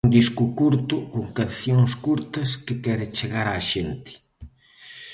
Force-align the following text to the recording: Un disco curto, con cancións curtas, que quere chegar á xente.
Un 0.07 0.11
disco 0.19 0.43
curto, 0.59 0.95
con 1.13 1.25
cancións 1.39 1.91
curtas, 2.05 2.49
que 2.65 2.75
quere 2.83 3.11
chegar 3.17 3.47
á 3.53 3.55
xente. 3.71 4.11